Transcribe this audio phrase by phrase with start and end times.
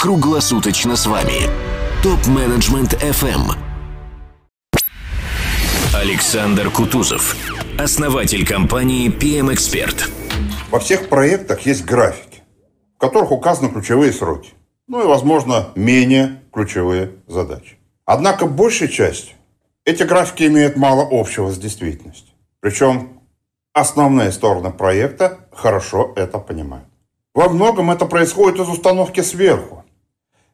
[0.00, 1.50] круглосуточно с вами.
[2.02, 3.52] Топ-менеджмент FM.
[5.94, 7.36] Александр Кутузов,
[7.78, 10.10] основатель компании PM Expert.
[10.70, 12.40] Во всех проектах есть графики,
[12.96, 14.54] в которых указаны ключевые сроки.
[14.88, 17.76] Ну и, возможно, менее ключевые задачи.
[18.06, 19.36] Однако большей частью
[19.84, 22.34] эти графики имеют мало общего с действительностью.
[22.60, 23.20] Причем
[23.74, 26.86] основные стороны проекта хорошо это понимают.
[27.34, 29.79] Во многом это происходит из установки сверху.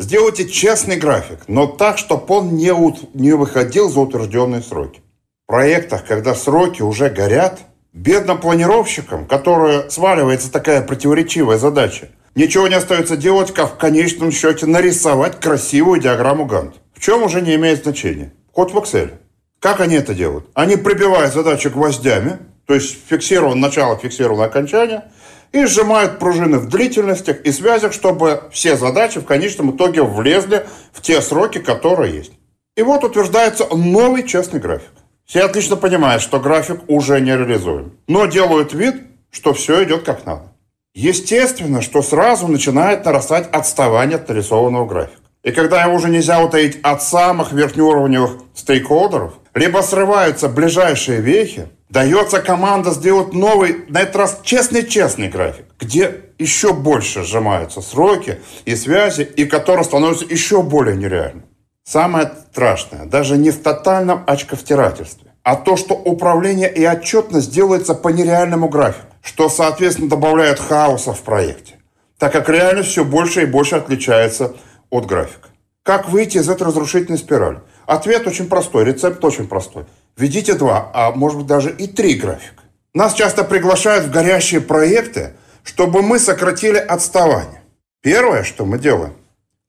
[0.00, 2.72] Сделайте честный график, но так, чтобы он не,
[3.12, 5.02] не выходил за утвержденные сроки.
[5.44, 7.60] В проектах, когда сроки уже горят,
[7.92, 14.64] бедным планировщикам, которые сваливается такая противоречивая задача, ничего не остается делать, как в конечном счете
[14.64, 16.76] нарисовать красивую диаграмму Гант.
[16.94, 18.32] В чем уже не имеет значения.
[18.54, 19.10] Хоть в Excel.
[19.58, 20.46] Как они это делают?
[20.54, 25.12] Они прибивают задачу гвоздями, то есть фиксировано начало, фиксировано окончание,
[25.52, 31.02] и сжимают пружины в длительностях и связях, чтобы все задачи в конечном итоге влезли в
[31.02, 32.32] те сроки, которые есть.
[32.76, 34.90] И вот утверждается новый честный график.
[35.24, 38.96] Все отлично понимают, что график уже не реализуем, но делают вид,
[39.30, 40.52] что все идет как надо.
[40.94, 45.20] Естественно, что сразу начинает нарастать отставание от нарисованного графика.
[45.44, 52.40] И когда его уже нельзя утаить от самых верхнеуровневых стейкхолдеров, либо срываются ближайшие вехи, дается
[52.40, 59.22] команда сделать новый, на этот раз честный-честный график, где еще больше сжимаются сроки и связи,
[59.22, 61.44] и который становится еще более нереальным.
[61.84, 68.08] Самое страшное, даже не в тотальном очковтирательстве, а то, что управление и отчетность делается по
[68.08, 71.74] нереальному графику, что, соответственно, добавляет хаоса в проекте,
[72.18, 74.54] так как реальность все больше и больше отличается
[74.90, 75.48] от графика.
[75.82, 77.60] Как выйти из этой разрушительной спирали?
[77.90, 79.84] Ответ очень простой, рецепт очень простой.
[80.16, 82.62] Введите два, а может быть даже и три графика.
[82.94, 85.32] Нас часто приглашают в горящие проекты,
[85.64, 87.62] чтобы мы сократили отставание.
[88.00, 89.14] Первое, что мы делаем,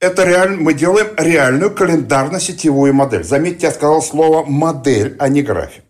[0.00, 0.54] это реаль...
[0.56, 3.24] мы делаем реальную календарно-сетевую модель.
[3.24, 5.82] Заметьте, я сказал слово «модель», а не «график».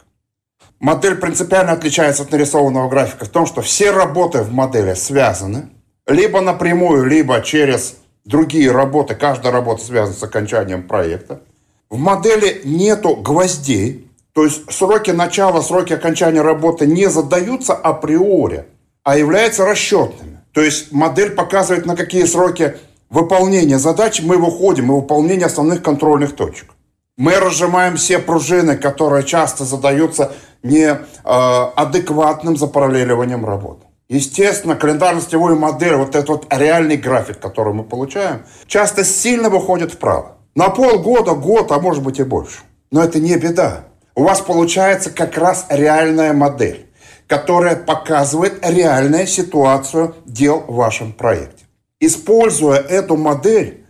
[0.81, 5.69] Модель принципиально отличается от нарисованного графика в том, что все работы в модели связаны
[6.07, 11.43] либо напрямую, либо через другие работы, каждая работа связана с окончанием проекта.
[11.93, 18.65] В модели нету гвоздей, то есть сроки начала, сроки окончания работы не задаются априори,
[19.05, 20.41] а являются расчетными.
[20.55, 22.79] То есть модель показывает, на какие сроки
[23.11, 26.71] выполнения задач мы выходим и выполнение основных контрольных точек.
[27.19, 30.33] Мы разжимаем все пружины, которые часто задаются
[30.63, 33.85] неадекватным э, запараллеливанием работы.
[34.09, 40.39] Естественно, календарно-сетевую модель, вот этот вот реальный график, который мы получаем, часто сильно выходит вправо.
[40.55, 42.61] На полгода, год, а может быть и больше.
[42.91, 43.85] Но это не беда.
[44.15, 46.91] У вас получается как раз реальная модель,
[47.27, 51.65] которая показывает реальную ситуацию дел в вашем проекте.
[52.01, 53.87] Используя эту модель,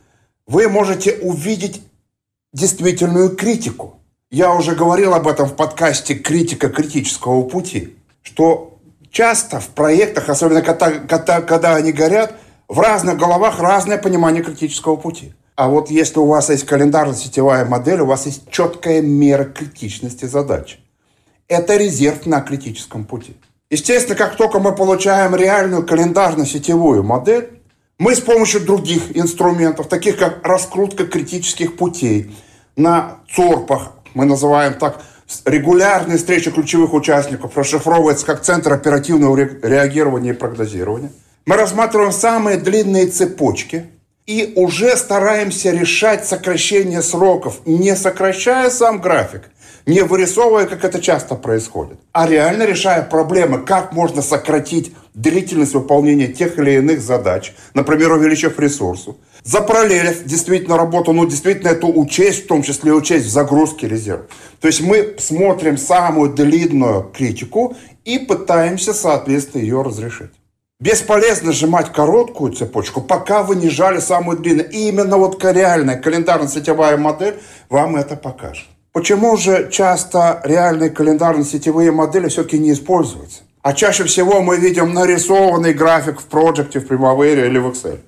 [0.47, 1.83] вы можете увидеть
[2.53, 4.01] действительную критику.
[4.31, 8.79] Я уже говорил об этом в подкасте «Критика критического пути», что
[9.11, 12.35] часто в проектах, особенно когда, когда, когда они горят,
[12.69, 15.35] в разных головах разное понимание критического пути.
[15.63, 20.81] А вот если у вас есть календарно-сетевая модель, у вас есть четкая мера критичности задач.
[21.47, 23.37] Это резерв на критическом пути.
[23.71, 27.63] Естественно, как только мы получаем реальную календарно-сетевую модель,
[27.97, 32.35] мы с помощью других инструментов, таких как раскрутка критических путей
[32.75, 35.01] на ЦОРПах, мы называем так
[35.45, 41.13] Регулярные встречи ключевых участников расшифровывается как Центр оперативного реагирования и прогнозирования.
[41.47, 43.87] Мы рассматриваем самые длинные цепочки
[44.27, 49.43] и уже стараемся решать сокращение сроков, не сокращая сам график,
[49.87, 56.29] не вырисовывая, как это часто происходит, а реально решая проблемы, как можно сократить длительность выполнения
[56.29, 62.47] тех или иных задач, например, увеличив ресурсы, запараллелив действительно работу, ну, действительно это учесть, в
[62.47, 64.23] том числе учесть в загрузке резерв.
[64.61, 70.31] То есть мы смотрим самую длинную критику и пытаемся, соответственно, ее разрешить.
[70.83, 74.69] Бесполезно сжимать короткую цепочку, пока вы не жали самую длинную.
[74.69, 77.37] И именно вот реальная календарно-сетевая модель
[77.69, 78.67] вам это покажет.
[78.93, 83.43] Почему же часто реальные календарно-сетевые модели все-таки не используются?
[83.63, 88.01] А чаще всего мы видим нарисованный график в проекте, в Primavera или в Excel.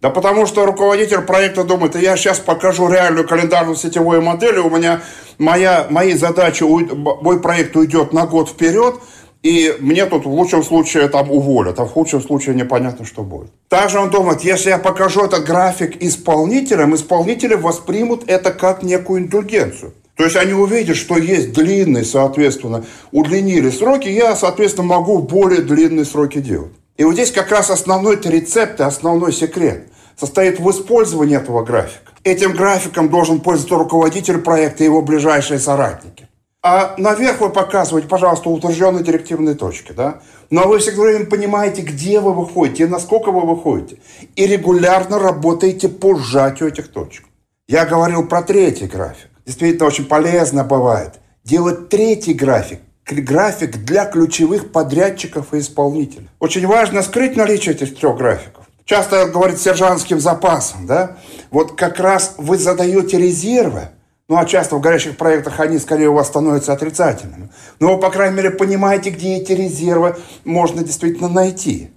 [0.00, 5.00] Да потому что руководитель проекта думает, я сейчас покажу реальную календарную сетевую модель, у меня
[5.38, 9.00] моя, мои задачи, мой проект уйдет на год вперед,
[9.44, 13.50] и мне тут в лучшем случае там уволят, а в худшем случае непонятно, что будет.
[13.68, 19.92] Также он думает, если я покажу этот график исполнителям, исполнители воспримут это как некую индульгенцию.
[20.16, 26.06] То есть они увидят, что есть длинные, соответственно, удлинили сроки, я, соответственно, могу более длинные
[26.06, 26.72] сроки делать.
[26.96, 29.88] И вот здесь как раз основной рецепт и основной секрет.
[30.18, 32.12] состоит в использовании этого графика.
[32.22, 36.23] Этим графиком должен пользоваться руководитель проекта и его ближайшие соратники.
[36.66, 40.22] А наверх вы показываете, пожалуйста, утвержденные директивные точки, да?
[40.48, 43.98] Но вы всегда время понимаете, где вы выходите и насколько вы выходите.
[44.34, 47.26] И регулярно работаете по сжатию этих точек.
[47.68, 49.28] Я говорил про третий график.
[49.44, 52.80] Действительно, очень полезно бывает делать третий график.
[53.04, 56.30] График для ключевых подрядчиков и исполнителей.
[56.40, 58.64] Очень важно скрыть наличие этих трех графиков.
[58.86, 61.18] Часто говорит сержантским запасом, да?
[61.50, 63.90] Вот как раз вы задаете резервы,
[64.26, 67.50] ну, а часто в горящих проектах они скорее у вас становятся отрицательными.
[67.78, 71.90] Но вы, по крайней мере, понимаете, где эти резервы можно действительно найти.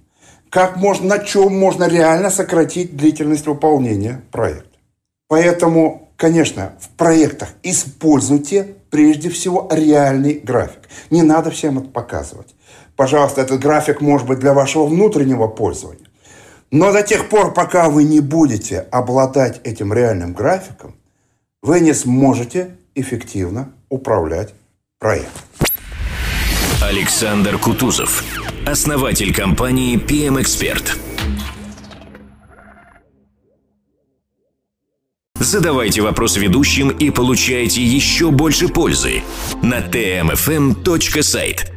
[0.49, 4.77] Как можно, на чем можно реально сократить длительность выполнения проекта.
[5.29, 10.89] Поэтому, конечно, в проектах используйте прежде всего реальный график.
[11.09, 12.55] Не надо всем это показывать.
[12.97, 16.07] Пожалуйста, этот график может быть для вашего внутреннего пользования.
[16.71, 20.95] Но до тех пор, пока вы не будете обладать этим реальным графиком,
[21.61, 24.53] вы не сможете эффективно управлять
[24.99, 25.41] проектом.
[26.81, 28.23] Александр Кутузов,
[28.65, 30.97] основатель компании PM Expert.
[35.39, 39.21] Задавайте вопросы ведущим и получайте еще больше пользы
[39.61, 41.76] на tmfm.site.